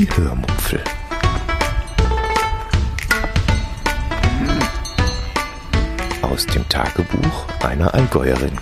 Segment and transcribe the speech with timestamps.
[0.00, 0.82] Die Hörmupfel.
[6.22, 8.58] Aus dem Tagebuch einer Allgäuerin.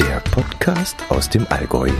[0.00, 1.92] Der Podcast aus dem Allgäu.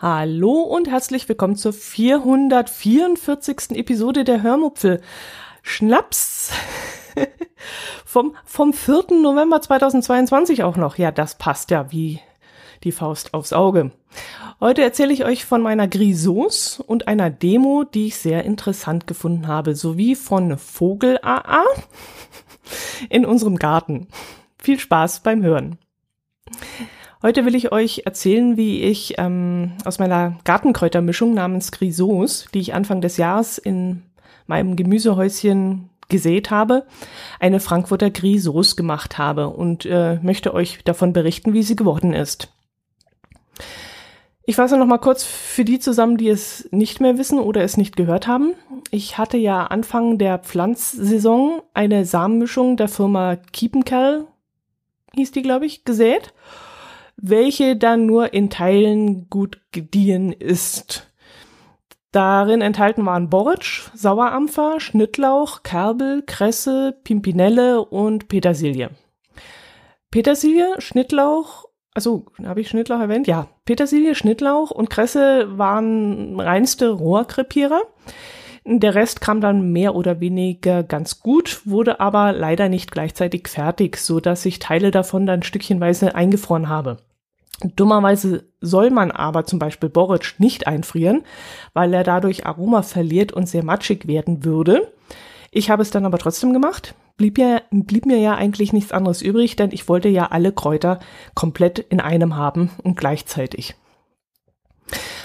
[0.00, 3.76] Hallo und herzlich willkommen zur 444.
[3.76, 5.00] Episode der Hörmupfel.
[5.62, 6.50] Schnaps
[8.12, 9.06] vom, vom 4.
[9.22, 10.98] November 2022 auch noch.
[10.98, 12.20] Ja, das passt ja wie
[12.84, 13.90] die Faust aufs Auge.
[14.60, 19.46] Heute erzähle ich euch von meiner Grisos und einer Demo, die ich sehr interessant gefunden
[19.46, 21.64] habe, sowie von Vogel AA
[23.08, 24.08] in unserem Garten.
[24.58, 25.78] Viel Spaß beim Hören.
[27.22, 32.74] Heute will ich euch erzählen, wie ich ähm, aus meiner Gartenkräutermischung namens Grisos, die ich
[32.74, 34.02] Anfang des Jahres in
[34.46, 36.86] meinem Gemüsehäuschen gesät habe,
[37.40, 42.52] eine Frankfurter Grisos gemacht habe und äh, möchte euch davon berichten, wie sie geworden ist.
[44.44, 47.76] Ich fasse noch mal kurz für die zusammen, die es nicht mehr wissen oder es
[47.76, 48.54] nicht gehört haben.
[48.90, 54.26] Ich hatte ja Anfang der Pflanzsaison eine Samenmischung der Firma Kiepenkerl,
[55.14, 56.34] hieß die, glaube ich, gesät,
[57.16, 61.11] welche dann nur in Teilen gut gediehen ist.
[62.12, 68.90] Darin enthalten waren Borretsch, Sauerampfer, Schnittlauch, Kerbel, Kresse, Pimpinelle und Petersilie.
[70.10, 73.26] Petersilie, Schnittlauch, also habe ich Schnittlauch erwähnt?
[73.26, 77.80] Ja, Petersilie, Schnittlauch und Kresse waren reinste Rohrkrepierer.
[78.64, 83.96] Der Rest kam dann mehr oder weniger ganz gut, wurde aber leider nicht gleichzeitig fertig,
[83.96, 86.98] so dass ich Teile davon dann stückchenweise eingefroren habe.
[87.76, 91.22] Dummerweise soll man aber zum Beispiel Boric nicht einfrieren,
[91.74, 94.92] weil er dadurch Aroma verliert und sehr matschig werden würde.
[95.50, 96.94] Ich habe es dann aber trotzdem gemacht.
[97.16, 100.98] Blieb, ja, blieb mir ja eigentlich nichts anderes übrig, denn ich wollte ja alle Kräuter
[101.34, 103.76] komplett in einem haben und gleichzeitig.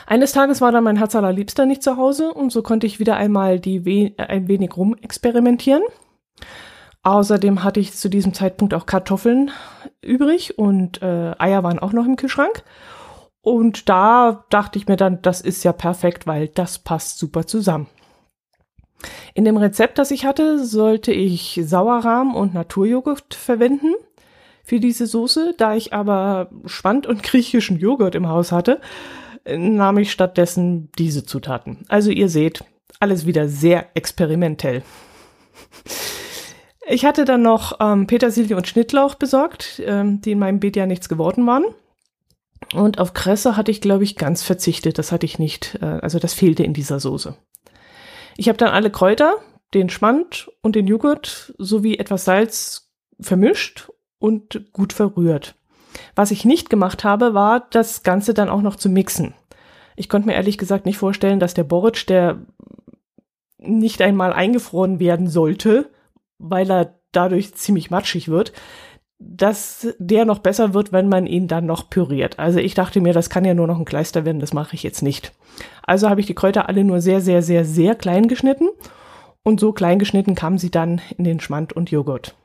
[0.06, 3.16] Eines Tages war dann mein Herz allerliebster nicht zu Hause und so konnte ich wieder
[3.18, 5.84] einmal die we ein wenig rumexperimentieren.
[7.04, 9.52] Außerdem hatte ich zu diesem Zeitpunkt auch Kartoffeln
[10.02, 12.64] übrig und äh, Eier waren auch noch im Kühlschrank.
[13.42, 17.88] Und da dachte ich mir dann, das ist ja perfekt, weil das passt super zusammen.
[19.34, 23.94] In dem Rezept, das ich hatte, sollte ich Sauerrahm und Naturjoghurt verwenden
[24.64, 25.54] für diese Soße.
[25.58, 28.82] Da ich aber Schwand und griechischen Joghurt im Haus hatte,
[29.46, 31.86] nahm ich stattdessen diese Zutaten.
[31.88, 32.64] Also ihr seht,
[33.00, 34.84] alles wieder sehr experimentell.
[36.90, 40.86] Ich hatte dann noch ähm, Petersilie und Schnittlauch besorgt, ähm, die in meinem Beet ja
[40.86, 41.66] nichts geworden waren.
[42.74, 44.98] Und auf Kresse hatte ich, glaube ich, ganz verzichtet.
[44.98, 47.36] Das hatte ich nicht, äh, also das fehlte in dieser Soße.
[48.38, 49.36] Ich habe dann alle Kräuter,
[49.74, 55.56] den Schmand und den Joghurt sowie etwas Salz vermischt und gut verrührt.
[56.16, 59.34] Was ich nicht gemacht habe, war, das Ganze dann auch noch zu mixen.
[59.98, 62.46] Ich konnte mir ehrlich gesagt nicht vorstellen, dass der Boric, der
[63.58, 65.90] nicht einmal eingefroren werden sollte,
[66.40, 68.54] weil er dadurch ziemlich matschig wird,
[69.20, 72.38] dass der noch besser wird, wenn man ihn dann noch püriert.
[72.38, 74.84] Also ich dachte mir, das kann ja nur noch ein Kleister werden, das mache ich
[74.84, 75.34] jetzt nicht.
[75.82, 78.70] Also habe ich die Kräuter alle nur sehr, sehr, sehr, sehr klein geschnitten
[79.44, 82.36] und so klein geschnitten kamen sie dann in den Schmand und Joghurt.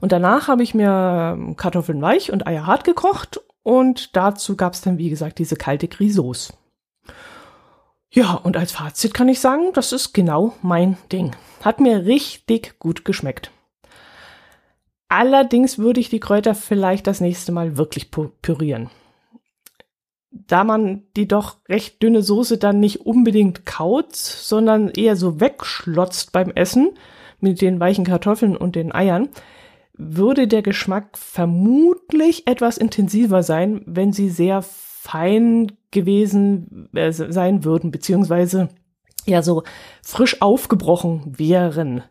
[0.00, 4.80] Und danach habe ich mir Kartoffeln weich und Eier hart gekocht und dazu gab es
[4.80, 6.52] dann, wie gesagt, diese kalte Grisauce.
[8.10, 11.36] Ja, und als Fazit kann ich sagen, das ist genau mein Ding.
[11.62, 13.50] Hat mir richtig gut geschmeckt.
[15.08, 18.90] Allerdings würde ich die Kräuter vielleicht das nächste Mal wirklich pürieren.
[20.30, 26.32] Da man die doch recht dünne Soße dann nicht unbedingt kaut, sondern eher so wegschlotzt
[26.32, 26.90] beim Essen
[27.40, 29.28] mit den weichen Kartoffeln und den Eiern,
[29.94, 34.62] würde der Geschmack vermutlich etwas intensiver sein, wenn sie sehr
[35.08, 38.68] fein gewesen äh, sein würden, beziehungsweise
[39.24, 39.62] ja so
[40.02, 42.02] frisch aufgebrochen wären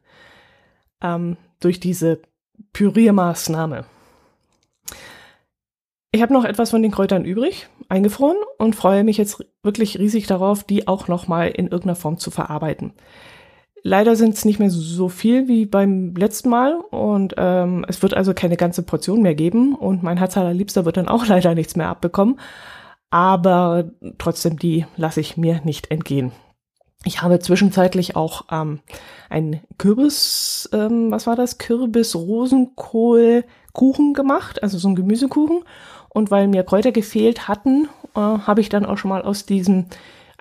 [1.02, 2.20] ähm, durch diese
[2.74, 3.86] Püriermaßnahme.
[6.12, 10.26] Ich habe noch etwas von den Kräutern übrig, eingefroren und freue mich jetzt wirklich riesig
[10.26, 12.94] darauf, die auch nochmal in irgendeiner Form zu verarbeiten.
[13.84, 18.16] Leider sind es nicht mehr so viel wie beim letzten Mal und ähm, es wird
[18.16, 21.76] also keine ganze Portion mehr geben und mein Herz allerliebster wird dann auch leider nichts
[21.76, 22.40] mehr abbekommen.
[23.10, 26.34] Aber trotzdem, die lasse ich mir nicht entgehen.
[27.06, 28.80] Ich habe zwischenzeitlich auch ähm,
[29.30, 31.58] ein Kürbis, ähm, was war das?
[31.58, 35.64] Kürbis-Rosenkohl-Kuchen gemacht, also so ein Gemüsekuchen.
[36.10, 39.86] Und weil mir Kräuter gefehlt hatten, äh, habe ich dann auch schon mal aus diesem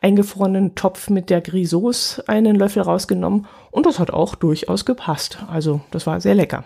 [0.01, 5.39] eingefrorenen Topf mit der Grisauce einen Löffel rausgenommen und das hat auch durchaus gepasst.
[5.51, 6.65] Also das war sehr lecker.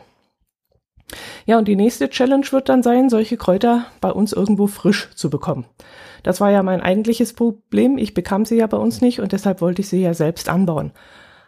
[1.46, 5.30] Ja, und die nächste Challenge wird dann sein, solche Kräuter bei uns irgendwo frisch zu
[5.30, 5.66] bekommen.
[6.22, 7.98] Das war ja mein eigentliches Problem.
[7.98, 10.92] Ich bekam sie ja bei uns nicht und deshalb wollte ich sie ja selbst anbauen.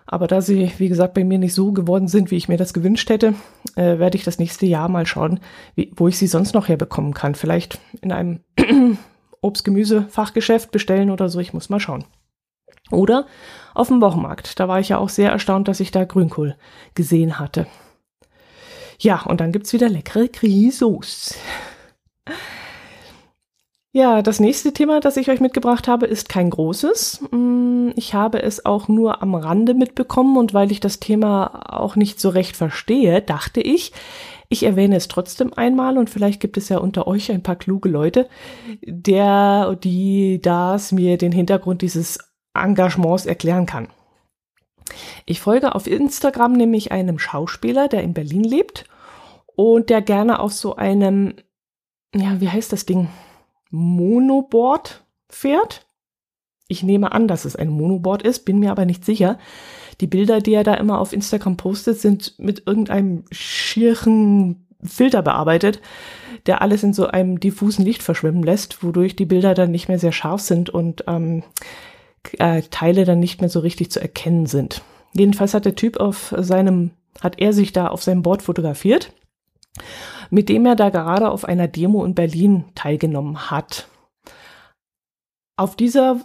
[0.07, 2.75] Aber da sie, wie gesagt, bei mir nicht so geworden sind, wie ich mir das
[2.75, 3.35] gewünscht hätte,
[3.77, 5.41] äh, werde ich das nächste Jahr mal schauen,
[5.75, 7.35] wie, wo ich sie sonst noch herbekommen kann.
[7.35, 8.41] Vielleicht in einem
[9.41, 11.39] Obst-Gemüse-Fachgeschäft bestellen oder so.
[11.39, 12.05] Ich muss mal schauen.
[12.91, 13.27] Oder
[13.75, 14.59] auf dem Wochenmarkt.
[14.61, 16.57] Da war ich ja auch sehr erstaunt, dass ich da Grünkohl
[16.95, 17.67] gesehen hatte.
[19.03, 21.35] Ja, und dann gibt's wieder leckere Grisos.
[23.95, 27.25] Ja, das nächste Thema, das ich euch mitgebracht habe, ist kein großes.
[27.33, 31.97] Mm, ich habe es auch nur am Rande mitbekommen und weil ich das Thema auch
[31.97, 33.93] nicht so recht verstehe, dachte ich,
[34.49, 37.89] ich erwähne es trotzdem einmal und vielleicht gibt es ja unter euch ein paar kluge
[37.89, 38.29] Leute,
[38.83, 42.19] der, die das mir den Hintergrund dieses
[42.55, 43.89] Engagements erklären kann.
[45.27, 48.87] Ich folge auf Instagram nämlich einem Schauspieler, der in Berlin lebt
[49.55, 51.35] und der gerne auf so einem,
[52.15, 53.09] ja, wie heißt das Ding?
[53.71, 55.87] Monoboard fährt.
[56.69, 59.39] Ich nehme an, dass es ein Monoboard ist, bin mir aber nicht sicher.
[60.01, 65.81] Die Bilder, die er da immer auf Instagram postet, sind mit irgendeinem schieren Filter bearbeitet,
[66.47, 69.99] der alles in so einem diffusen Licht verschwimmen lässt, wodurch die Bilder dann nicht mehr
[69.99, 71.45] sehr scharf sind und ähm,
[72.39, 74.83] äh, Teile dann nicht mehr so richtig zu erkennen sind.
[75.13, 76.91] Jedenfalls hat der Typ auf seinem,
[77.21, 79.13] hat er sich da auf seinem Board fotografiert
[80.31, 83.89] mit dem er da gerade auf einer Demo in Berlin teilgenommen hat.
[85.57, 86.21] Auf dieser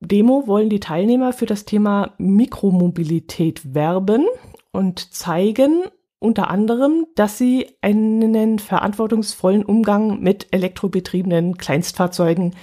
[0.00, 4.26] Demo wollen die Teilnehmer für das Thema Mikromobilität werben
[4.72, 5.84] und zeigen
[6.18, 12.54] unter anderem, dass sie einen verantwortungsvollen Umgang mit elektrobetriebenen Kleinstfahrzeugen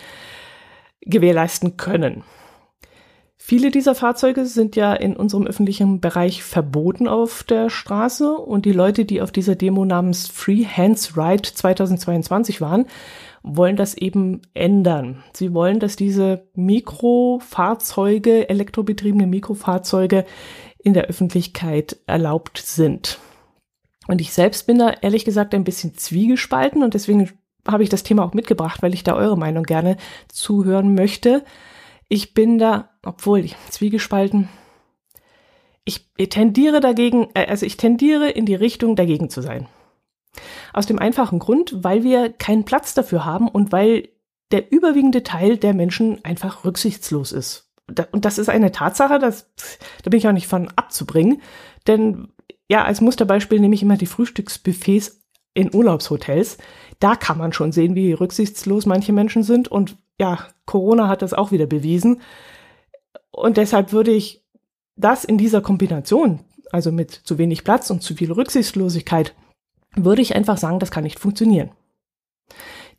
[1.01, 2.23] gewährleisten können.
[3.49, 8.73] Viele dieser Fahrzeuge sind ja in unserem öffentlichen Bereich verboten auf der Straße und die
[8.73, 12.87] Leute, die auf dieser Demo namens Free Hands Ride 2022 waren,
[13.43, 15.23] wollen das eben ändern.
[15.31, 20.25] Sie wollen, dass diese Mikrofahrzeuge, elektrobetriebene Mikrofahrzeuge
[20.77, 23.17] in der Öffentlichkeit erlaubt sind.
[24.09, 27.31] Und ich selbst bin da ehrlich gesagt ein bisschen zwiegespalten und deswegen
[27.65, 29.95] habe ich das Thema auch mitgebracht, weil ich da eure Meinung gerne
[30.27, 31.45] zuhören möchte.
[32.09, 34.49] Ich bin da, obwohl ich zwiegespalten,
[35.85, 39.67] ich tendiere dagegen, äh, also ich tendiere in die Richtung dagegen zu sein.
[40.73, 44.09] Aus dem einfachen Grund, weil wir keinen Platz dafür haben und weil
[44.51, 47.71] der überwiegende Teil der Menschen einfach rücksichtslos ist.
[48.11, 49.49] Und das ist eine Tatsache, das,
[50.03, 51.41] da bin ich auch nicht von abzubringen.
[51.87, 52.29] Denn
[52.69, 56.57] ja, als Musterbeispiel nehme ich immer die Frühstücksbuffets in Urlaubshotels.
[56.99, 61.33] Da kann man schon sehen, wie rücksichtslos manche Menschen sind und ja, Corona hat das
[61.33, 62.21] auch wieder bewiesen.
[63.31, 64.45] Und deshalb würde ich
[64.95, 66.41] das in dieser Kombination,
[66.71, 69.33] also mit zu wenig Platz und zu viel Rücksichtslosigkeit,
[69.95, 71.71] würde ich einfach sagen, das kann nicht funktionieren.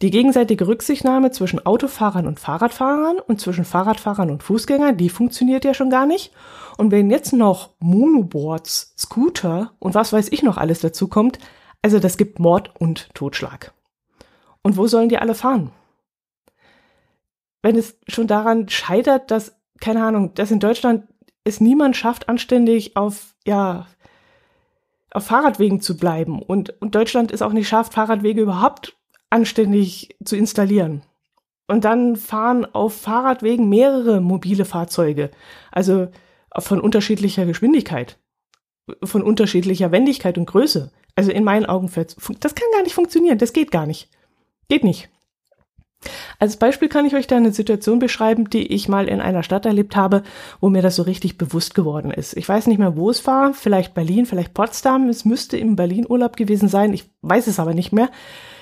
[0.01, 5.75] Die gegenseitige Rücksichtnahme zwischen Autofahrern und Fahrradfahrern und zwischen Fahrradfahrern und Fußgängern, die funktioniert ja
[5.75, 6.33] schon gar nicht.
[6.77, 11.41] Und wenn jetzt noch Monoboards, Scooter und was weiß ich noch alles dazu kommt,
[11.83, 13.73] also das gibt Mord und Totschlag.
[14.63, 15.73] Und wo sollen die alle fahren?
[17.63, 21.05] Wenn es schon daran scheitert, dass, keine Ahnung, dass in Deutschland
[21.45, 23.87] es niemand schafft, anständig auf, ja,
[25.11, 26.41] auf Fahrradwegen zu bleiben.
[26.43, 28.97] Und, und Deutschland ist auch nicht schafft, Fahrradwege überhaupt
[29.31, 31.03] anständig zu installieren.
[31.67, 35.31] Und dann fahren auf Fahrradwegen mehrere mobile Fahrzeuge,
[35.71, 36.09] also
[36.59, 38.19] von unterschiedlicher Geschwindigkeit,
[39.03, 40.91] von unterschiedlicher Wendigkeit und Größe.
[41.15, 44.09] Also in meinen Augen, das kann gar nicht funktionieren, das geht gar nicht.
[44.69, 45.11] Geht nicht.
[46.39, 49.67] Als Beispiel kann ich euch da eine Situation beschreiben, die ich mal in einer Stadt
[49.67, 50.23] erlebt habe,
[50.61, 52.37] wo mir das so richtig bewusst geworden ist.
[52.37, 55.09] Ich weiß nicht mehr, wo es war, vielleicht Berlin, vielleicht Potsdam.
[55.09, 56.93] Es müsste im Berlin Urlaub gewesen sein.
[56.93, 58.11] Ich weiß es aber nicht mehr.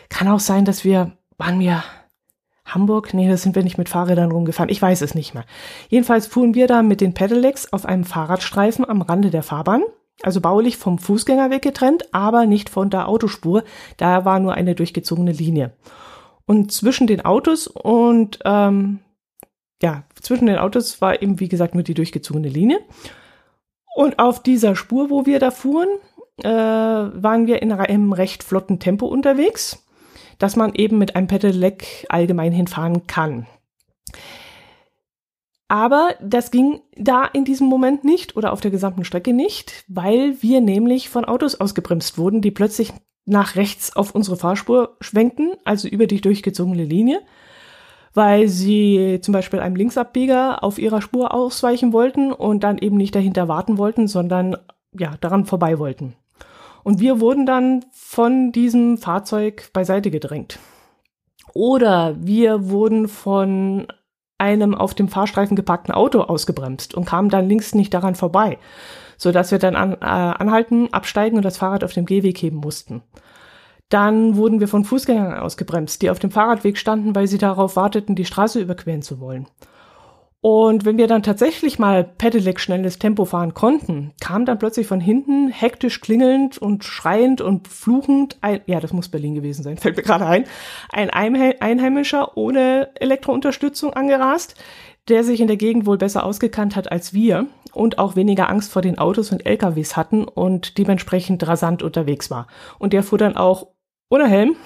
[0.08, 1.84] Kann auch sein, dass wir, waren wir
[2.64, 3.12] Hamburg?
[3.12, 4.70] Nee, da sind wir nicht mit Fahrrädern rumgefahren.
[4.70, 5.44] Ich weiß es nicht mehr.
[5.88, 9.82] Jedenfalls fuhren wir da mit den Pedelecs auf einem Fahrradstreifen am Rande der Fahrbahn.
[10.22, 13.64] Also baulich vom Fußgängerweg getrennt, aber nicht von der Autospur.
[13.98, 15.72] Da war nur eine durchgezogene Linie.
[16.46, 19.00] Und zwischen den Autos und ähm,
[19.82, 22.80] ja, zwischen den Autos war eben, wie gesagt, nur die durchgezogene Linie.
[23.94, 25.88] Und auf dieser Spur, wo wir da fuhren,
[26.42, 29.84] äh, waren wir in einem recht flotten Tempo unterwegs,
[30.38, 33.46] dass man eben mit einem Pedelec allgemein hinfahren kann.
[35.68, 40.40] Aber das ging da in diesem Moment nicht oder auf der gesamten Strecke nicht, weil
[40.40, 42.92] wir nämlich von Autos ausgebremst wurden, die plötzlich
[43.26, 47.20] nach rechts auf unsere Fahrspur schwenkten, also über die durchgezogene Linie,
[48.14, 53.14] weil sie zum Beispiel einem Linksabbieger auf ihrer Spur ausweichen wollten und dann eben nicht
[53.14, 54.56] dahinter warten wollten, sondern
[54.92, 56.14] ja, daran vorbei wollten.
[56.82, 60.60] Und wir wurden dann von diesem Fahrzeug beiseite gedrängt.
[61.52, 63.88] Oder wir wurden von
[64.38, 68.58] einem auf dem Fahrstreifen geparkten Auto ausgebremst und kamen dann links nicht daran vorbei,
[69.16, 72.58] so dass wir dann an, äh, anhalten, absteigen und das Fahrrad auf dem Gehweg heben
[72.58, 73.02] mussten.
[73.88, 78.16] Dann wurden wir von Fußgängern ausgebremst, die auf dem Fahrradweg standen, weil sie darauf warteten,
[78.16, 79.46] die Straße überqueren zu wollen.
[80.48, 85.00] Und wenn wir dann tatsächlich mal Pedelec schnelles Tempo fahren konnten, kam dann plötzlich von
[85.00, 89.96] hinten hektisch klingelnd und schreiend und fluchend ein, ja, das muss Berlin gewesen sein, fällt
[89.96, 90.44] mir gerade ein,
[90.92, 94.54] ein Einheimischer ohne Elektrounterstützung angerast,
[95.08, 98.72] der sich in der Gegend wohl besser ausgekannt hat als wir und auch weniger Angst
[98.72, 102.46] vor den Autos und LKWs hatten und dementsprechend rasant unterwegs war.
[102.78, 103.68] Und der fuhr dann auch
[104.08, 104.56] ohne Helm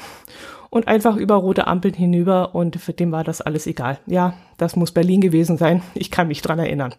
[0.70, 3.98] und einfach über rote Ampeln hinüber und für dem war das alles egal.
[4.06, 5.82] Ja, das muss Berlin gewesen sein.
[5.94, 6.94] Ich kann mich dran erinnern.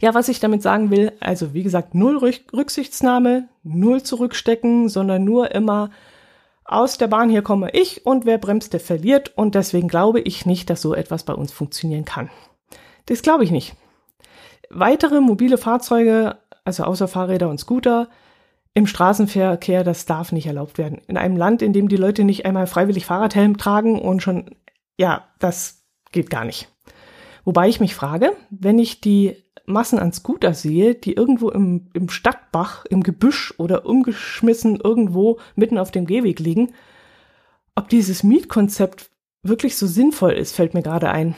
[0.00, 2.18] Ja, was ich damit sagen will, also wie gesagt, null
[2.52, 5.90] Rücksichtsnahme, null zurückstecken, sondern nur immer
[6.64, 10.46] aus der Bahn hier komme ich und wer bremst, der verliert und deswegen glaube ich
[10.46, 12.30] nicht, dass so etwas bei uns funktionieren kann.
[13.06, 13.74] Das glaube ich nicht.
[14.70, 18.08] Weitere mobile Fahrzeuge, also außer Fahrräder und Scooter,
[18.72, 21.00] im Straßenverkehr, das darf nicht erlaubt werden.
[21.06, 24.56] In einem Land, in dem die Leute nicht einmal freiwillig Fahrradhelm tragen und schon,
[24.98, 26.73] ja, das geht gar nicht.
[27.44, 29.36] Wobei ich mich frage, wenn ich die
[29.66, 35.78] Massen an Scooter sehe, die irgendwo im, im Stadtbach, im Gebüsch oder umgeschmissen irgendwo mitten
[35.78, 36.72] auf dem Gehweg liegen,
[37.74, 39.10] ob dieses Mietkonzept
[39.42, 41.34] wirklich so sinnvoll ist, fällt mir gerade ein.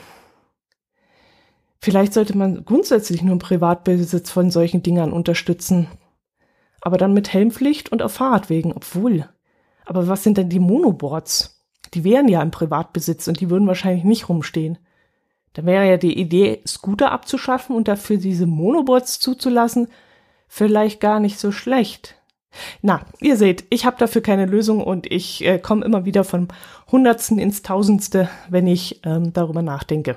[1.79, 5.87] Vielleicht sollte man grundsätzlich nur im Privatbesitz von solchen Dingern unterstützen
[6.81, 9.27] aber dann mit Helmpflicht und auf Fahrradwegen, obwohl.
[9.85, 11.65] Aber was sind denn die Monoboards?
[11.93, 14.77] Die wären ja im Privatbesitz und die würden wahrscheinlich nicht rumstehen.
[15.57, 19.87] Da wäre ja die Idee, Scooter abzuschaffen und dafür diese Monoboards zuzulassen,
[20.47, 22.13] vielleicht gar nicht so schlecht.
[22.83, 26.47] Na, ihr seht, ich habe dafür keine Lösung und ich äh, komme immer wieder vom
[26.91, 30.15] Hundertsten ins Tausendste, wenn ich ähm, darüber nachdenke.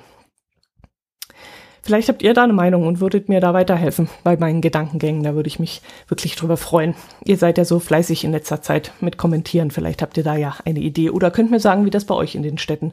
[1.80, 5.22] Vielleicht habt ihr da eine Meinung und würdet mir da weiterhelfen bei meinen Gedankengängen.
[5.22, 6.94] Da würde ich mich wirklich drüber freuen.
[7.24, 9.70] Ihr seid ja so fleißig in letzter Zeit mit Kommentieren.
[9.70, 12.34] Vielleicht habt ihr da ja eine Idee oder könnt mir sagen, wie das bei euch
[12.34, 12.92] in den Städten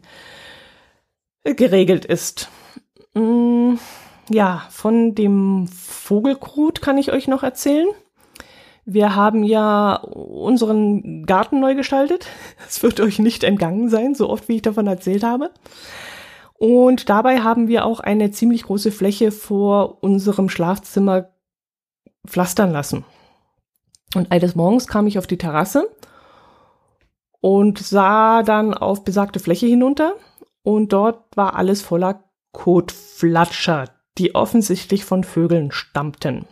[1.56, 2.50] geregelt ist.
[3.13, 3.75] Mm,
[4.30, 7.88] ja, von dem Vogelkrut kann ich euch noch erzählen.
[8.86, 12.27] Wir haben ja unseren Garten neu gestaltet.
[12.68, 15.51] Es wird euch nicht entgangen sein, so oft wie ich davon erzählt habe.
[16.54, 21.30] Und dabei haben wir auch eine ziemlich große Fläche vor unserem Schlafzimmer
[22.25, 23.06] pflastern lassen.
[24.16, 25.88] Und eines Morgens kam ich auf die Terrasse
[27.42, 30.16] und sah dann auf besagte Fläche hinunter
[30.68, 33.86] und dort war alles voller Kotflatscher,
[34.18, 36.46] die offensichtlich von Vögeln stammten.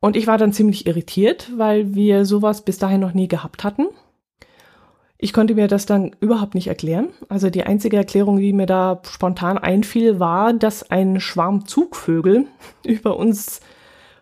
[0.00, 3.88] Und ich war dann ziemlich irritiert, weil wir sowas bis dahin noch nie gehabt hatten.
[5.18, 7.10] Ich konnte mir das dann überhaupt nicht erklären.
[7.28, 12.46] Also die einzige Erklärung, die mir da spontan einfiel, war, dass ein Schwarm Zugvögel
[12.86, 13.60] über uns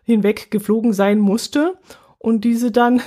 [0.03, 1.79] hinweg geflogen sein musste
[2.19, 3.01] und diese dann,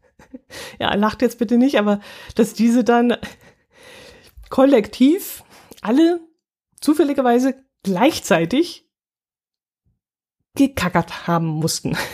[0.80, 2.00] ja, lacht jetzt bitte nicht, aber
[2.34, 3.14] dass diese dann
[4.48, 5.42] kollektiv
[5.82, 6.20] alle
[6.80, 8.88] zufälligerweise gleichzeitig
[10.54, 11.96] gekackert haben mussten.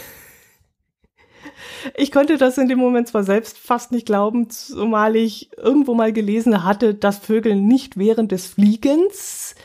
[1.97, 6.13] Ich konnte das in dem Moment zwar selbst fast nicht glauben, zumal ich irgendwo mal
[6.13, 9.57] gelesen hatte, dass Vögel nicht während des Fliegens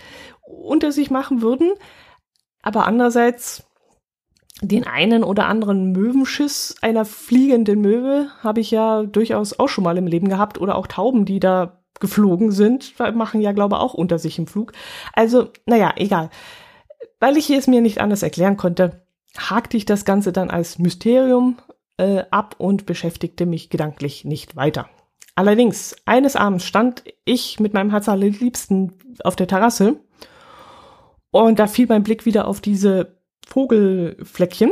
[0.41, 1.73] unter sich machen würden.
[2.63, 3.67] Aber andererseits
[4.61, 9.97] den einen oder anderen Möwenschiss einer fliegenden Möwe habe ich ja durchaus auch schon mal
[9.97, 14.19] im Leben gehabt oder auch Tauben, die da geflogen sind, machen ja glaube auch unter
[14.19, 14.73] sich im Flug.
[15.13, 16.29] Also, naja, egal.
[17.19, 19.05] Weil ich es mir nicht anders erklären konnte,
[19.37, 21.57] hakte ich das Ganze dann als Mysterium
[21.97, 24.89] äh, ab und beschäftigte mich gedanklich nicht weiter.
[25.35, 29.99] Allerdings, eines Abends stand ich mit meinem Herz Liebsten auf der Terrasse
[31.31, 34.71] und da fiel mein Blick wieder auf diese Vogelfleckchen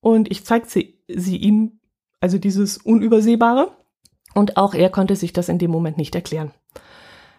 [0.00, 1.78] und ich zeigte sie, sie ihm,
[2.20, 3.70] also dieses Unübersehbare,
[4.34, 6.52] und auch er konnte sich das in dem Moment nicht erklären.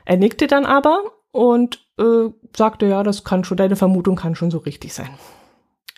[0.06, 4.52] Er nickte dann aber und äh, sagte, ja, das kann schon, deine Vermutung kann schon
[4.52, 5.10] so richtig sein.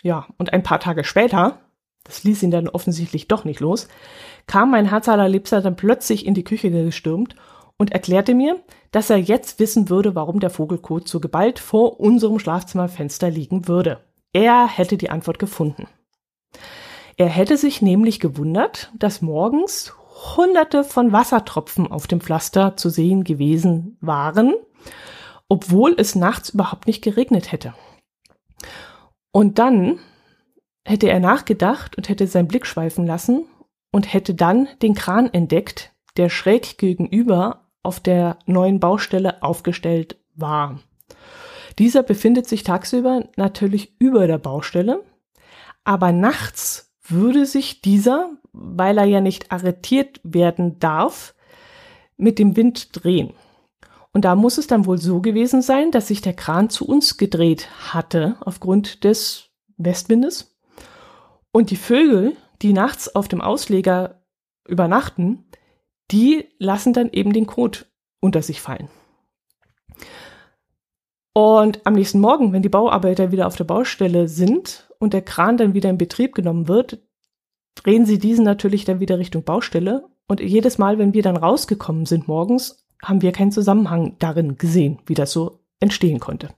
[0.02, 1.58] Ja, und ein paar Tage später
[2.06, 3.88] das ließ ihn dann offensichtlich doch nicht los,
[4.46, 7.34] kam mein Herz allerliebster dann plötzlich in die Küche gestürmt
[7.76, 8.62] und erklärte mir,
[8.92, 14.00] dass er jetzt wissen würde, warum der Vogelkot so geballt vor unserem Schlafzimmerfenster liegen würde.
[14.32, 15.88] Er hätte die Antwort gefunden.
[17.16, 19.94] Er hätte sich nämlich gewundert, dass morgens
[20.34, 24.54] hunderte von Wassertropfen auf dem Pflaster zu sehen gewesen waren,
[25.48, 27.74] obwohl es nachts überhaupt nicht geregnet hätte.
[29.30, 29.98] Und dann
[30.84, 33.44] hätte er nachgedacht und hätte seinen Blick schweifen lassen
[33.92, 40.80] und hätte dann den Kran entdeckt, der schräg gegenüber auf der neuen Baustelle aufgestellt war.
[41.78, 45.04] Dieser befindet sich tagsüber natürlich über der Baustelle,
[45.84, 51.34] aber nachts würde sich dieser, weil er ja nicht arretiert werden darf,
[52.16, 53.32] mit dem Wind drehen.
[54.12, 57.18] Und da muss es dann wohl so gewesen sein, dass sich der Kran zu uns
[57.18, 60.56] gedreht hatte aufgrund des Westwindes.
[61.52, 64.22] Und die Vögel, die nachts auf dem Ausleger
[64.66, 65.44] übernachten,
[66.10, 67.86] die lassen dann eben den Kot
[68.20, 68.88] unter sich fallen.
[71.34, 75.56] Und am nächsten Morgen, wenn die Bauarbeiter wieder auf der Baustelle sind und der Kran
[75.56, 76.98] dann wieder in Betrieb genommen wird,
[77.74, 80.06] drehen sie diesen natürlich dann wieder Richtung Baustelle.
[80.26, 84.98] Und jedes Mal, wenn wir dann rausgekommen sind morgens, haben wir keinen Zusammenhang darin gesehen,
[85.06, 86.50] wie das so entstehen konnte.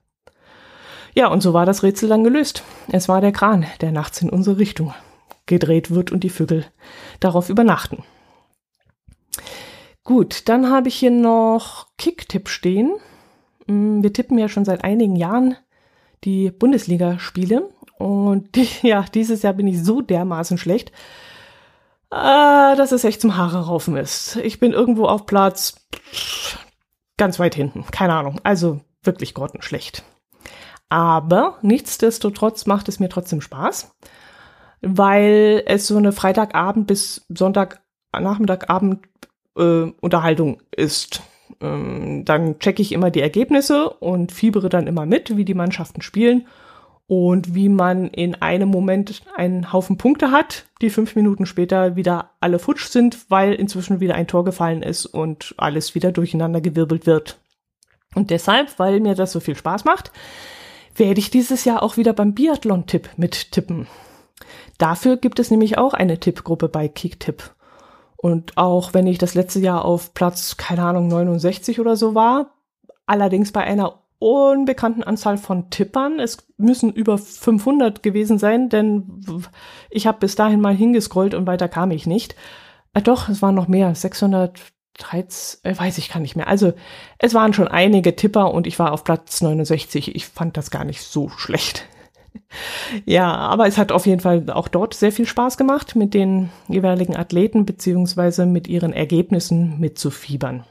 [1.14, 2.62] Ja, und so war das Rätsel dann gelöst.
[2.90, 4.94] Es war der Kran, der nachts in unsere Richtung
[5.46, 6.64] gedreht wird und die Vögel
[7.20, 8.04] darauf übernachten.
[10.04, 12.94] Gut, dann habe ich hier noch Kicktipp stehen.
[13.66, 15.56] Mm, wir tippen ja schon seit einigen Jahren
[16.24, 17.68] die Bundesligaspiele.
[17.98, 20.90] Und die, ja, dieses Jahr bin ich so dermaßen schlecht,
[22.10, 24.36] äh, dass es echt zum Haare raufen ist.
[24.36, 25.74] Ich bin irgendwo auf Platz
[27.16, 27.84] ganz weit hinten.
[27.90, 28.40] Keine Ahnung.
[28.44, 30.04] Also wirklich grottenschlecht.
[30.88, 33.94] Aber nichtsdestotrotz macht es mir trotzdem Spaß,
[34.80, 39.06] weil es so eine Freitagabend bis Sonntagnachmittagabend
[39.56, 41.20] äh, Unterhaltung ist.
[41.60, 46.00] Ähm, dann checke ich immer die Ergebnisse und fiebere dann immer mit, wie die Mannschaften
[46.00, 46.46] spielen
[47.08, 52.32] und wie man in einem Moment einen Haufen Punkte hat, die fünf Minuten später wieder
[52.40, 57.06] alle futsch sind, weil inzwischen wieder ein Tor gefallen ist und alles wieder durcheinander gewirbelt
[57.06, 57.40] wird.
[58.14, 60.12] Und deshalb, weil mir das so viel Spaß macht,
[60.94, 63.86] werde ich dieses Jahr auch wieder beim Biathlon-Tipp mittippen.
[64.76, 67.54] Dafür gibt es nämlich auch eine Tippgruppe bei Kicktipp.
[68.18, 72.50] Und auch wenn ich das letzte Jahr auf Platz, keine Ahnung, 69 oder so war,
[73.06, 76.18] allerdings bei einer unbekannten Anzahl von Tippern.
[76.18, 79.24] Es müssen über 500 gewesen sein, denn
[79.90, 82.34] ich habe bis dahin mal hingescrollt und weiter kam ich nicht.
[82.94, 86.48] Äh, doch, es waren noch mehr, 613, äh, weiß ich gar nicht mehr.
[86.48, 86.72] Also
[87.18, 90.14] es waren schon einige Tipper und ich war auf Platz 69.
[90.14, 91.86] Ich fand das gar nicht so schlecht.
[93.04, 96.50] Ja, aber es hat auf jeden Fall auch dort sehr viel Spaß gemacht, mit den
[96.68, 100.64] jeweiligen Athleten beziehungsweise mit ihren Ergebnissen mitzufiebern.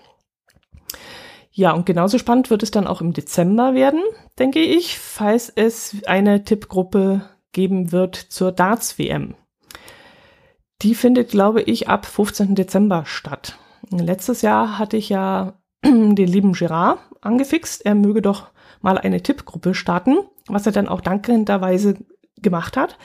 [1.58, 4.04] Ja, und genauso spannend wird es dann auch im Dezember werden,
[4.38, 9.34] denke ich, falls es eine Tippgruppe geben wird zur Darts-WM.
[10.84, 12.54] Die findet, glaube ich, ab 15.
[12.54, 13.58] Dezember statt.
[13.90, 19.74] Letztes Jahr hatte ich ja den lieben Gerard angefixt, er möge doch mal eine Tippgruppe
[19.74, 21.96] starten, was er dann auch dankenderweise
[22.40, 23.00] gemacht hat.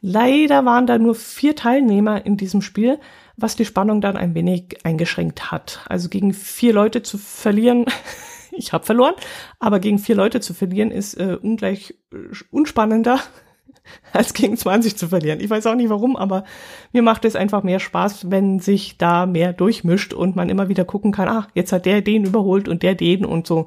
[0.00, 2.98] Leider waren da nur vier Teilnehmer in diesem Spiel,
[3.36, 5.80] was die Spannung dann ein wenig eingeschränkt hat.
[5.88, 7.86] Also gegen vier Leute zu verlieren,
[8.52, 9.14] ich habe verloren,
[9.58, 12.16] aber gegen vier Leute zu verlieren ist äh, ungleich äh,
[12.50, 13.20] unspannender
[14.12, 15.40] als gegen 20 zu verlieren.
[15.40, 16.44] Ich weiß auch nicht warum, aber
[16.92, 20.84] mir macht es einfach mehr Spaß, wenn sich da mehr durchmischt und man immer wieder
[20.84, 23.66] gucken kann, ah, jetzt hat der den überholt und der den und so.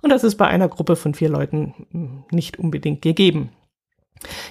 [0.00, 3.50] Und das ist bei einer Gruppe von vier Leuten hm, nicht unbedingt gegeben.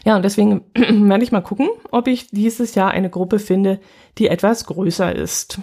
[0.05, 3.79] Ja, und deswegen werde ich mal gucken, ob ich dieses Jahr eine Gruppe finde,
[4.17, 5.59] die etwas größer ist.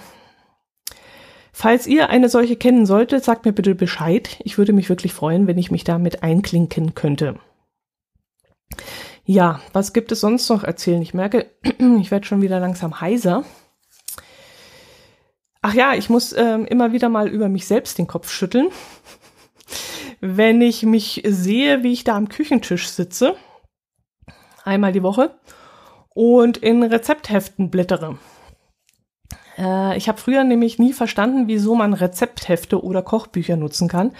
[1.52, 4.38] Falls ihr eine solche kennen solltet, sagt mir bitte Bescheid.
[4.42, 7.36] Ich würde mich wirklich freuen, wenn ich mich damit einklinken könnte.
[9.24, 11.00] Ja, was gibt es sonst noch erzählen?
[11.00, 11.46] Ich merke,
[12.00, 13.44] ich werde schon wieder langsam heiser.
[15.62, 18.68] Ach ja, ich muss ähm, immer wieder mal über mich selbst den Kopf schütteln
[20.20, 23.36] wenn ich mich sehe, wie ich da am Küchentisch sitze,
[24.64, 25.34] einmal die Woche,
[26.14, 28.18] und in Rezeptheften blättere.
[29.58, 34.12] Äh, ich habe früher nämlich nie verstanden, wieso man Rezepthefte oder Kochbücher nutzen kann.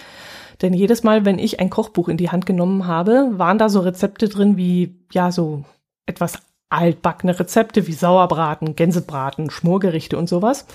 [0.62, 3.80] Denn jedes Mal, wenn ich ein Kochbuch in die Hand genommen habe, waren da so
[3.80, 5.64] Rezepte drin wie, ja, so
[6.06, 10.66] etwas altbackene Rezepte wie Sauerbraten, Gänsebraten, Schmorgerichte und sowas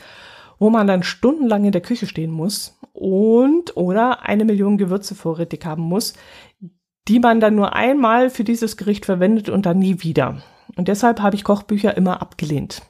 [0.59, 5.65] wo man dann stundenlang in der Küche stehen muss und oder eine Million Gewürze vorrätig
[5.65, 6.13] haben muss,
[7.07, 10.41] die man dann nur einmal für dieses Gericht verwendet und dann nie wieder.
[10.75, 12.81] Und deshalb habe ich Kochbücher immer abgelehnt.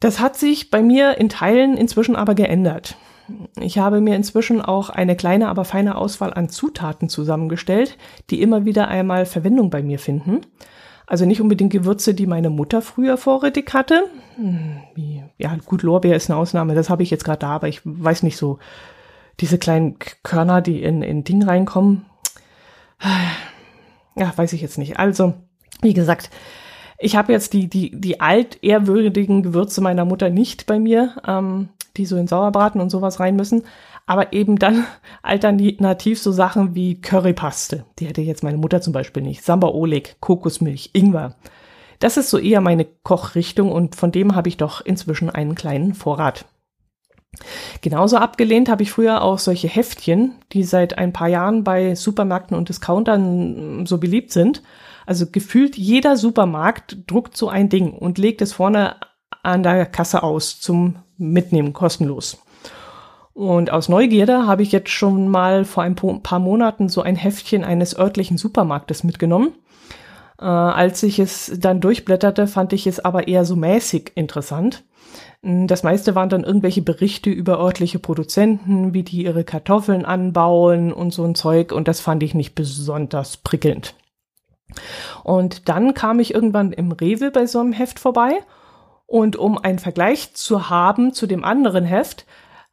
[0.00, 2.96] Das hat sich bei mir in Teilen inzwischen aber geändert.
[3.58, 7.96] Ich habe mir inzwischen auch eine kleine, aber feine Auswahl an Zutaten zusammengestellt,
[8.28, 10.42] die immer wieder einmal Verwendung bei mir finden.
[11.06, 14.04] Also nicht unbedingt Gewürze, die meine Mutter früher vorrätig hatte.
[14.36, 14.80] Hm,
[15.36, 18.22] ja, gut, Lorbeer ist eine Ausnahme, das habe ich jetzt gerade da, aber ich weiß
[18.22, 18.58] nicht so.
[19.40, 22.06] Diese kleinen Körner, die in, in Ding reinkommen.
[24.16, 24.98] Ja, weiß ich jetzt nicht.
[24.98, 25.34] Also,
[25.82, 26.30] Wie gesagt,
[26.98, 32.06] ich habe jetzt die, die, die altehrwürdigen Gewürze meiner Mutter nicht bei mir, ähm, die
[32.06, 33.64] so in Sauerbraten und sowas rein müssen.
[34.06, 34.86] Aber eben dann
[35.22, 37.84] alternativ so Sachen wie Currypaste.
[37.98, 39.44] Die hätte jetzt meine Mutter zum Beispiel nicht.
[39.44, 41.34] Samba Oleg, Kokosmilch, Ingwer.
[41.98, 45.94] Das ist so eher meine Kochrichtung und von dem habe ich doch inzwischen einen kleinen
[45.94, 46.44] Vorrat.
[47.80, 52.56] Genauso abgelehnt habe ich früher auch solche Heftchen, die seit ein paar Jahren bei Supermärkten
[52.56, 54.62] und Discountern so beliebt sind.
[55.06, 58.96] Also gefühlt jeder Supermarkt druckt so ein Ding und legt es vorne
[59.42, 62.38] an der Kasse aus zum Mitnehmen kostenlos.
[63.34, 67.64] Und aus Neugierde habe ich jetzt schon mal vor ein paar Monaten so ein Heftchen
[67.64, 69.54] eines örtlichen Supermarktes mitgenommen.
[70.38, 74.84] Äh, als ich es dann durchblätterte, fand ich es aber eher so mäßig interessant.
[75.44, 81.12] Das meiste waren dann irgendwelche Berichte über örtliche Produzenten, wie die ihre Kartoffeln anbauen und
[81.12, 81.70] so ein Zeug.
[81.70, 83.94] Und das fand ich nicht besonders prickelnd.
[85.22, 88.40] Und dann kam ich irgendwann im Rewe bei so einem Heft vorbei.
[89.06, 92.24] Und um einen Vergleich zu haben zu dem anderen Heft,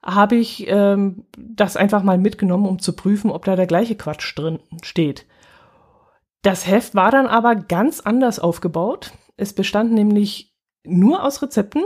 [0.01, 4.37] habe ich ähm, das einfach mal mitgenommen, um zu prüfen, ob da der gleiche Quatsch
[4.37, 5.25] drin steht.
[6.41, 9.11] Das Heft war dann aber ganz anders aufgebaut.
[9.35, 11.83] Es bestand nämlich nur aus Rezepten.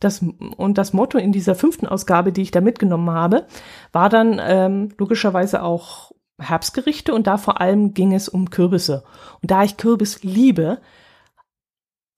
[0.00, 0.24] Das,
[0.56, 3.46] und das Motto in dieser fünften Ausgabe, die ich da mitgenommen habe,
[3.92, 9.02] war dann ähm, logischerweise auch Herbstgerichte und da vor allem ging es um Kürbisse.
[9.42, 10.78] Und da ich Kürbis liebe,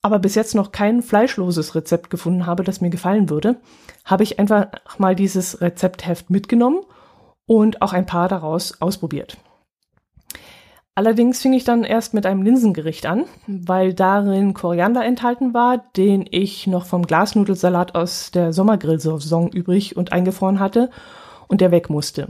[0.03, 3.61] aber bis jetzt noch kein fleischloses Rezept gefunden habe, das mir gefallen würde,
[4.05, 6.81] habe ich einfach mal dieses Rezeptheft mitgenommen
[7.47, 9.39] und auch ein paar daraus ausprobiert.
[11.01, 16.27] Allerdings fing ich dann erst mit einem Linsengericht an, weil darin Koriander enthalten war, den
[16.31, 20.91] ich noch vom Glasnudelsalat aus der Sommergrillsaison übrig und eingefroren hatte
[21.49, 22.29] und der weg musste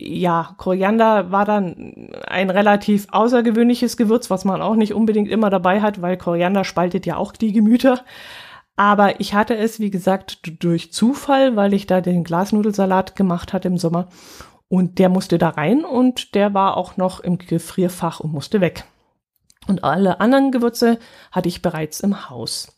[0.00, 5.80] ja, Koriander war dann ein relativ außergewöhnliches Gewürz, was man auch nicht unbedingt immer dabei
[5.80, 8.04] hat, weil Koriander spaltet ja auch die Gemüter.
[8.76, 13.66] Aber ich hatte es, wie gesagt, durch Zufall, weil ich da den Glasnudelsalat gemacht hatte
[13.66, 14.06] im Sommer.
[14.68, 18.84] Und der musste da rein und der war auch noch im Gefrierfach und musste weg.
[19.66, 20.98] Und alle anderen Gewürze
[21.30, 22.76] hatte ich bereits im Haus.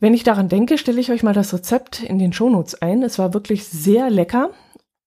[0.00, 3.02] Wenn ich daran denke, stelle ich euch mal das Rezept in den Shownotes ein.
[3.02, 4.50] Es war wirklich sehr lecker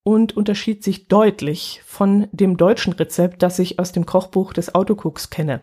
[0.03, 5.29] und unterschied sich deutlich von dem deutschen Rezept, das ich aus dem Kochbuch des Autocooks
[5.29, 5.61] kenne.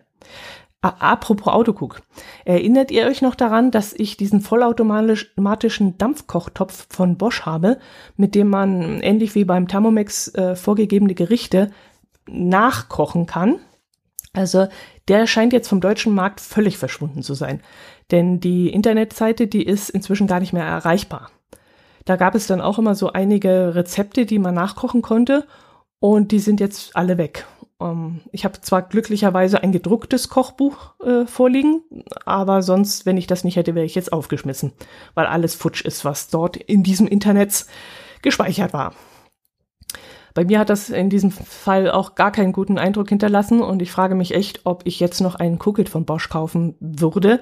[0.81, 2.03] Apropos Autocook.
[2.45, 7.79] Erinnert ihr euch noch daran, dass ich diesen vollautomatischen Dampfkochtopf von Bosch habe,
[8.17, 11.73] mit dem man ähnlich wie beim Thermomix äh, vorgegebene Gerichte
[12.29, 13.59] nachkochen kann?
[14.33, 14.69] Also
[15.09, 17.61] der scheint jetzt vom deutschen Markt völlig verschwunden zu sein.
[18.12, 21.33] Denn die Internetseite, die ist inzwischen gar nicht mehr erreichbar.
[22.05, 25.45] Da gab es dann auch immer so einige Rezepte, die man nachkochen konnte
[25.99, 27.47] und die sind jetzt alle weg.
[27.81, 31.83] Um, ähm, ich habe zwar glücklicherweise ein gedrucktes Kochbuch äh, vorliegen,
[32.25, 34.73] aber sonst, wenn ich das nicht hätte, wäre ich jetzt aufgeschmissen,
[35.14, 37.67] weil alles futsch ist, was dort in diesem Internet
[38.23, 38.95] gespeichert war.
[40.35, 43.91] Bei mir hat das in diesem Fall auch gar keinen guten Eindruck hinterlassen und ich
[43.91, 47.41] frage mich echt, ob ich jetzt noch einen Cookit von Bosch kaufen würde,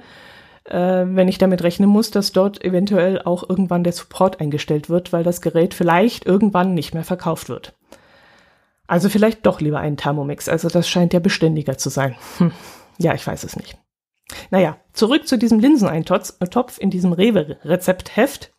[0.65, 5.13] äh, wenn ich damit rechnen muss, dass dort eventuell auch irgendwann der Support eingestellt wird,
[5.13, 7.75] weil das Gerät vielleicht irgendwann nicht mehr verkauft wird.
[8.87, 10.49] Also vielleicht doch lieber einen Thermomix.
[10.49, 12.17] Also das scheint ja beständiger zu sein.
[12.39, 12.53] Hm.
[12.99, 13.77] Ja, ich weiß es nicht.
[14.51, 18.53] Naja, zurück zu diesem Linseneintopf in diesem Rewe-Rezeptheft.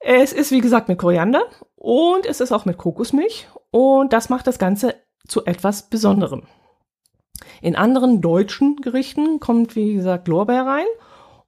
[0.00, 1.44] Es ist wie gesagt mit Koriander
[1.76, 4.94] und es ist auch mit Kokosmilch und das macht das Ganze
[5.26, 6.46] zu etwas Besonderem.
[7.60, 10.86] In anderen deutschen Gerichten kommt, wie gesagt, Lorbeer rein.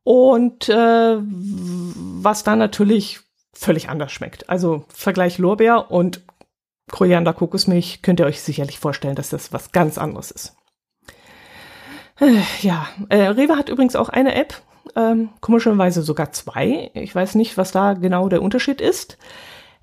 [0.03, 3.21] Und äh, was dann natürlich
[3.53, 4.49] völlig anders schmeckt.
[4.49, 6.23] Also Vergleich Lorbeer und
[6.91, 10.57] Koriander Kokosmilch könnt ihr euch sicherlich vorstellen, dass das was ganz anderes ist.
[12.21, 14.63] Äh, ja, äh, Rewe hat übrigens auch eine App,
[14.95, 16.91] ähm, komischerweise sogar zwei.
[16.95, 19.19] Ich weiß nicht, was da genau der Unterschied ist.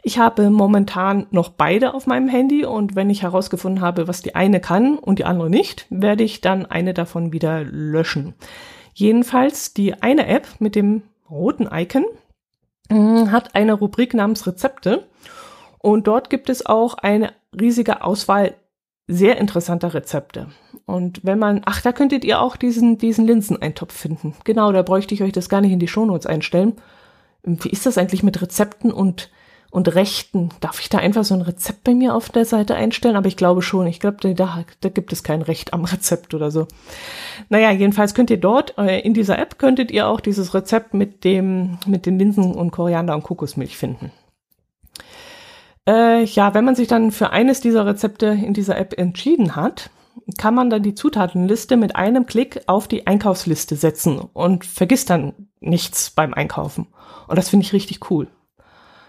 [0.06, 4.36] Ich habe momentan noch beide auf meinem Handy und wenn ich herausgefunden habe, was die
[4.36, 8.34] eine kann und die andere nicht, werde ich dann eine davon wieder löschen.
[8.94, 12.06] Jedenfalls die eine App mit dem roten Icon
[12.90, 15.08] mm, hat eine Rubrik namens Rezepte
[15.84, 18.56] und dort gibt es auch eine riesige Auswahl
[19.06, 20.48] sehr interessanter Rezepte.
[20.86, 24.34] Und wenn man, ach, da könntet ihr auch diesen, diesen Linseneintopf finden.
[24.46, 26.78] Genau, da bräuchte ich euch das gar nicht in die Shownotes einstellen.
[27.44, 29.30] Wie ist das eigentlich mit Rezepten und
[29.72, 30.50] und Rechten.
[30.60, 33.16] Darf ich da einfach so ein Rezept bei mir auf der Seite einstellen?
[33.16, 33.88] Aber ich glaube schon.
[33.88, 36.68] Ich glaube, da, da gibt es kein Recht am Rezept oder so.
[37.50, 41.24] Naja, jedenfalls könnt ihr dort, äh, in dieser App könntet ihr auch dieses Rezept mit
[41.24, 44.12] dem, mit den Linsen und Koriander und Kokosmilch finden.
[45.88, 49.90] Äh, ja, wenn man sich dann für eines dieser Rezepte in dieser App entschieden hat,
[50.38, 55.34] kann man dann die Zutatenliste mit einem Klick auf die Einkaufsliste setzen und vergisst dann
[55.60, 56.88] nichts beim Einkaufen.
[57.28, 58.28] Und das finde ich richtig cool.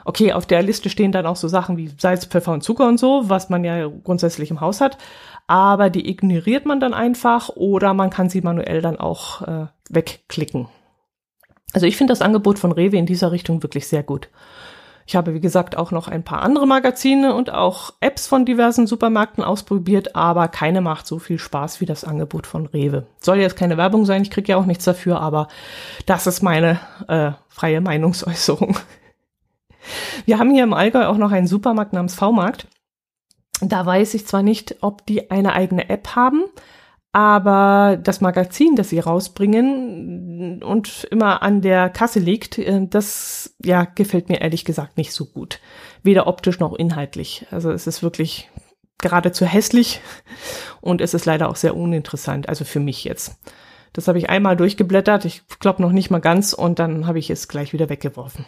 [0.04, 2.98] Okay, auf der Liste stehen dann auch so Sachen wie Salz, Pfeffer und Zucker und
[2.98, 4.98] so, was man ja grundsätzlich im Haus hat.
[5.46, 10.68] Aber die ignoriert man dann einfach oder man kann sie manuell dann auch äh, wegklicken.
[11.72, 14.28] Also ich finde das Angebot von Rewe in dieser Richtung wirklich sehr gut.
[15.06, 18.86] Ich habe, wie gesagt, auch noch ein paar andere Magazine und auch Apps von diversen
[18.86, 23.06] Supermärkten ausprobiert, aber keine macht so viel Spaß wie das Angebot von Rewe.
[23.20, 25.48] Soll jetzt keine Werbung sein, ich kriege ja auch nichts dafür, aber
[26.06, 28.78] das ist meine äh, freie Meinungsäußerung.
[30.24, 32.66] Wir haben hier im Allgäu auch noch einen Supermarkt namens V-Markt.
[33.60, 36.44] Da weiß ich zwar nicht, ob die eine eigene App haben,
[37.14, 43.84] aber das Magazin, das sie rausbringen und immer an der Kasse liegt, äh, das ja
[43.84, 45.60] gefällt mir ehrlich gesagt nicht so gut.
[46.02, 47.46] Weder optisch noch inhaltlich.
[47.52, 48.50] Also es ist wirklich
[48.98, 50.00] geradezu hässlich
[50.80, 53.36] und es ist leider auch sehr uninteressant, also für mich jetzt.
[53.92, 57.30] Das habe ich einmal durchgeblättert, ich glaube noch nicht mal ganz und dann habe ich
[57.30, 58.44] es gleich wieder weggeworfen.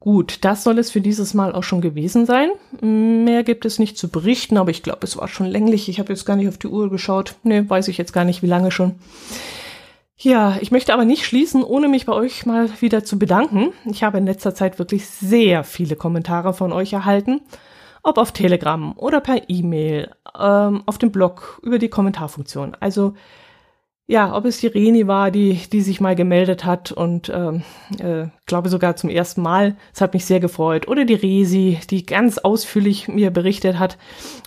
[0.00, 2.50] Gut, das soll es für dieses Mal auch schon gewesen sein.
[2.80, 5.88] Mehr gibt es nicht zu berichten, aber ich glaube, es war schon länglich.
[5.88, 7.34] Ich habe jetzt gar nicht auf die Uhr geschaut.
[7.42, 8.94] Ne, weiß ich jetzt gar nicht, wie lange schon.
[10.16, 13.72] Ja, ich möchte aber nicht schließen, ohne mich bei euch mal wieder zu bedanken.
[13.86, 17.40] Ich habe in letzter Zeit wirklich sehr viele Kommentare von euch erhalten.
[18.02, 22.76] Ob auf Telegram oder per E-Mail, ähm, auf dem Blog, über die Kommentarfunktion.
[22.78, 23.14] Also
[24.10, 27.62] ja, ob es die Reni war, die, die sich mal gemeldet hat und ähm,
[27.98, 29.76] äh, glaube sogar zum ersten Mal.
[29.94, 30.88] Es hat mich sehr gefreut.
[30.88, 33.98] Oder die Resi, die ganz ausführlich mir berichtet hat,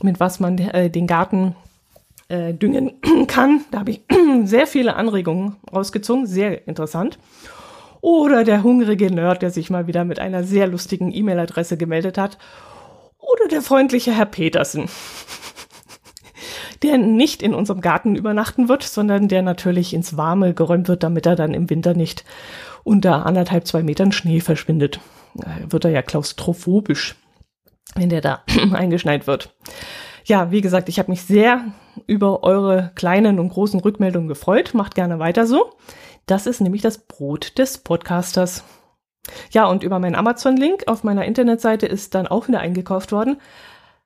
[0.02, 1.56] mit was man äh, den Garten
[2.28, 2.94] äh, düngen
[3.28, 3.62] kann.
[3.70, 4.02] Da habe ich
[4.46, 7.20] sehr viele Anregungen rausgezogen, sehr interessant.
[8.02, 12.40] Oder der hungrige Nerd, der sich mal wieder mit einer sehr lustigen E-Mail-Adresse gemeldet hat.
[13.20, 14.90] Oder der freundliche Herr Petersen
[16.84, 21.26] der nicht in unserem Garten übernachten wird, sondern der natürlich ins Warme geräumt wird, damit
[21.26, 22.26] er dann im Winter nicht
[22.84, 25.00] unter anderthalb, zwei Metern Schnee verschwindet.
[25.68, 27.16] Wird er ja klaustrophobisch,
[27.96, 29.56] wenn der da eingeschneit wird.
[30.26, 31.64] Ja, wie gesagt, ich habe mich sehr
[32.08, 34.74] über eure kleinen und großen Rückmeldungen gefreut.
[34.74, 35.72] Macht gerne weiter so.
[36.26, 38.64] Das ist nämlich das Brot des Podcasters.
[39.52, 43.38] Ja, und über meinen Amazon-Link auf meiner Internetseite ist dann auch wieder eingekauft worden.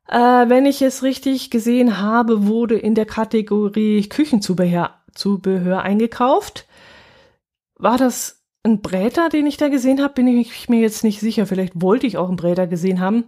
[0.08, 6.68] Äh, wenn ich es richtig gesehen habe, wurde in der Kategorie Küchenzubehör Zubehör eingekauft.
[7.78, 10.14] War das ein Bräter, den ich da gesehen habe?
[10.14, 11.46] Bin ich mir jetzt nicht sicher.
[11.46, 13.26] Vielleicht wollte ich auch einen Bräter gesehen haben.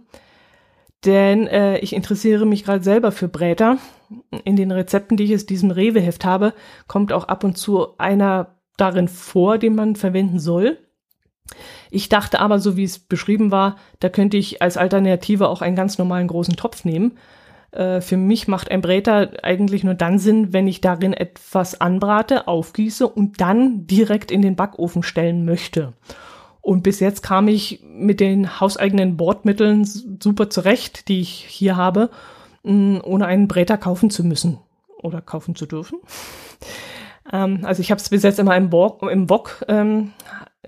[1.04, 3.78] Denn äh, ich interessiere mich gerade selber für Bräter.
[4.44, 6.54] In den Rezepten, die ich aus diesem Rewe-Heft habe,
[6.86, 10.78] kommt auch ab und zu einer darin vor, den man verwenden soll.
[11.90, 15.76] Ich dachte aber, so wie es beschrieben war, da könnte ich als Alternative auch einen
[15.76, 17.18] ganz normalen großen Topf nehmen.
[17.70, 22.48] Äh, für mich macht ein Bräter eigentlich nur dann Sinn, wenn ich darin etwas anbrate,
[22.48, 25.92] aufgieße und dann direkt in den Backofen stellen möchte.
[26.60, 32.10] Und bis jetzt kam ich mit den hauseigenen Bordmitteln super zurecht, die ich hier habe,
[32.62, 34.58] ohne einen Bräter kaufen zu müssen
[35.00, 35.98] oder kaufen zu dürfen.
[37.30, 39.26] Ähm, also ich habe es bis jetzt immer im, Bo im
[39.68, 40.12] ähm,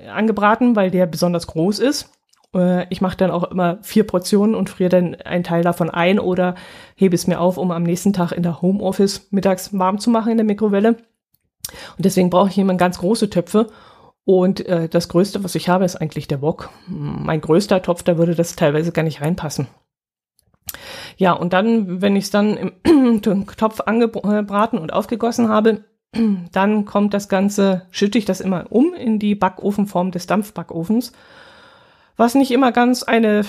[0.08, 2.10] angebraten, weil der besonders groß ist.
[2.54, 6.18] Äh, ich mache dann auch immer vier Portionen und friere dann einen Teil davon ein
[6.18, 6.54] oder
[6.96, 10.32] hebe es mir auf, um am nächsten Tag in der Homeoffice mittags warm zu machen
[10.32, 10.96] in der Mikrowelle.
[11.96, 13.68] Und deswegen brauche ich immer ganz große Töpfe.
[14.24, 16.70] Und äh, das Größte, was ich habe, ist eigentlich der Wok.
[16.86, 19.68] Mein größter Topf, da würde das teilweise gar nicht reinpassen.
[21.16, 23.22] Ja, und dann, wenn ich es dann im
[23.56, 25.84] Topf angebraten und aufgegossen habe,
[26.52, 31.12] dann kommt das Ganze, schütte ich das immer um in die Backofenform des Dampfbackofens,
[32.16, 33.44] was nicht immer ganz eine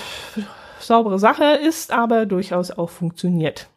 [0.79, 3.67] saubere Sache ist, aber durchaus auch funktioniert.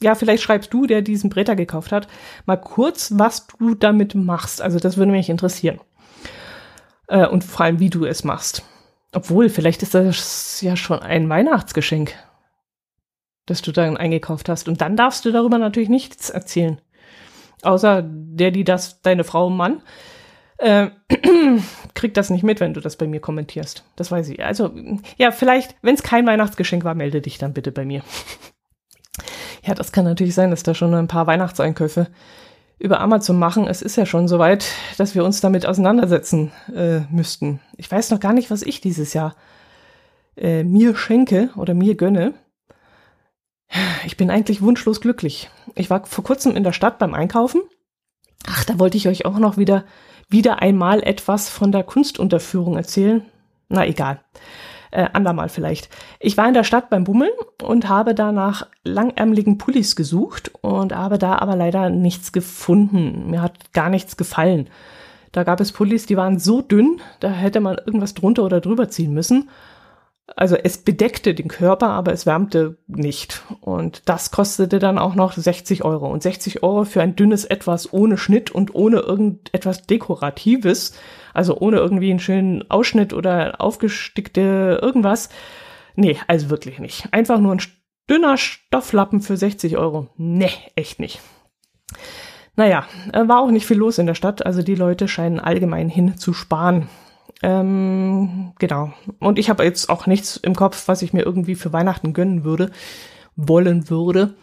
[0.00, 2.06] Ja, vielleicht schreibst du, der diesen Bretter gekauft hat,
[2.44, 4.60] mal kurz, was du damit machst.
[4.60, 5.80] Also das würde mich interessieren.
[7.06, 8.62] Äh, und vor allem, wie du es machst.
[9.12, 12.14] Obwohl, vielleicht ist das ja schon ein Weihnachtsgeschenk,
[13.46, 14.68] das du dann eingekauft hast.
[14.68, 16.78] Und dann darfst du darüber natürlich nichts erzählen
[17.62, 19.82] außer der, die das, deine Frau, Mann,
[20.58, 20.88] äh,
[21.94, 23.84] kriegt das nicht mit, wenn du das bei mir kommentierst.
[23.96, 24.44] Das weiß ich.
[24.44, 24.72] Also,
[25.16, 28.02] ja, vielleicht, wenn es kein Weihnachtsgeschenk war, melde dich dann bitte bei mir.
[29.64, 32.08] ja, das kann natürlich sein, dass da schon ein paar Weihnachtseinkäufe
[32.78, 33.66] über Amazon machen.
[33.66, 34.66] Es ist ja schon soweit,
[34.98, 37.60] dass wir uns damit auseinandersetzen äh, müssten.
[37.76, 39.34] Ich weiß noch gar nicht, was ich dieses Jahr
[40.36, 42.34] äh, mir schenke oder mir gönne.
[44.04, 45.50] Ich bin eigentlich wunschlos glücklich.
[45.76, 47.60] Ich war vor kurzem in der Stadt beim Einkaufen.
[48.46, 49.84] Ach, da wollte ich euch auch noch wieder,
[50.28, 53.22] wieder einmal etwas von der Kunstunterführung erzählen.
[53.68, 54.20] Na egal.
[54.90, 55.90] Äh, andermal vielleicht.
[56.20, 60.94] Ich war in der Stadt beim Bummeln und habe da nach langärmeligen Pullis gesucht und
[60.94, 63.30] habe da aber leider nichts gefunden.
[63.30, 64.70] Mir hat gar nichts gefallen.
[65.32, 68.88] Da gab es Pullis, die waren so dünn, da hätte man irgendwas drunter oder drüber
[68.88, 69.50] ziehen müssen.
[70.34, 73.42] Also es bedeckte den Körper, aber es wärmte nicht.
[73.60, 76.10] Und das kostete dann auch noch 60 Euro.
[76.10, 80.94] Und 60 Euro für ein dünnes Etwas ohne Schnitt und ohne irgendetwas Dekoratives,
[81.32, 85.28] also ohne irgendwie einen schönen Ausschnitt oder aufgestickte irgendwas.
[85.94, 87.06] Nee, also wirklich nicht.
[87.12, 87.62] Einfach nur ein
[88.10, 90.08] dünner Stofflappen für 60 Euro.
[90.16, 91.20] Nee, echt nicht.
[92.56, 95.88] Naja, äh, war auch nicht viel los in der Stadt, also die Leute scheinen allgemein
[95.88, 96.88] hin zu sparen.
[97.42, 98.92] Ähm, genau.
[99.18, 102.44] Und ich habe jetzt auch nichts im Kopf, was ich mir irgendwie für Weihnachten gönnen
[102.44, 102.70] würde,
[103.36, 104.34] wollen würde.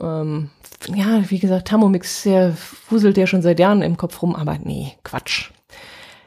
[0.00, 0.50] Ähm,
[0.94, 2.56] ja, wie gesagt, Thermomix, der
[2.90, 5.50] wuselt ja schon seit Jahren im Kopf rum, aber nee, Quatsch.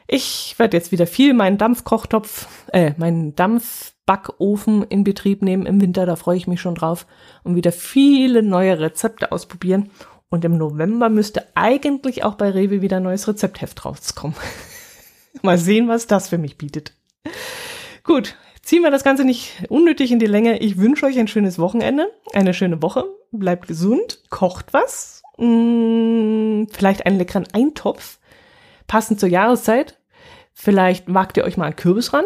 [0.06, 6.06] Ich werde jetzt wieder viel meinen Dampfkochtopf, äh, meinen Dampfbackofen in Betrieb nehmen im Winter,
[6.06, 7.06] da freue ich mich schon drauf
[7.44, 9.90] und wieder viele neue Rezepte ausprobieren.
[10.30, 14.36] Und im November müsste eigentlich auch bei Rewe wieder ein neues Rezeptheft rauskommen.
[15.42, 16.92] Mal sehen, was das für mich bietet.
[18.02, 20.58] Gut, ziehen wir das Ganze nicht unnötig in die Länge.
[20.58, 23.04] Ich wünsche euch ein schönes Wochenende, eine schöne Woche.
[23.30, 28.18] Bleibt gesund, kocht was, mh, mm, vielleicht einen leckeren Eintopf,
[28.86, 29.98] passend zur Jahreszeit.
[30.54, 32.24] Vielleicht wagt ihr euch mal einen Kürbis ran.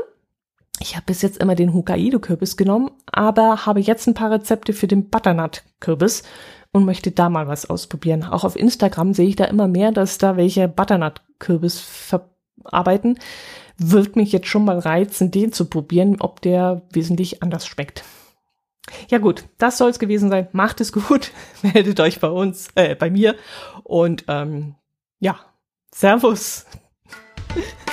[0.81, 4.88] Ich habe bis jetzt immer den Hokkaido-Kürbis genommen, aber habe jetzt ein paar Rezepte für
[4.88, 6.22] den Butternut-Kürbis
[6.72, 8.25] und möchte da mal was ausprobieren.
[8.25, 11.81] Auch auf Instagram sehe ich da immer mehr, dass da welche Butternut-Kürbis
[12.62, 13.18] verarbeiten.
[13.79, 18.05] Wird mich jetzt schon mal reizen, den zu probieren, ob der wesentlich anders schmeckt.
[19.09, 20.48] Ja gut, das soll es gewesen sein.
[20.53, 21.31] Macht es gut,
[21.62, 23.37] meldet euch bei uns, äh, bei mir
[23.85, 24.75] und ähm,
[25.20, 25.38] ja,
[25.94, 26.66] Servus.